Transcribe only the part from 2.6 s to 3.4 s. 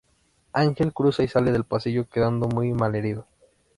malherido.